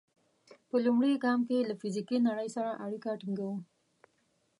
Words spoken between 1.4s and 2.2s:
کې له فزیکي